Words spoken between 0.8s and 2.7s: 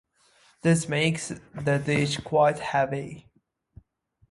makes the dish quite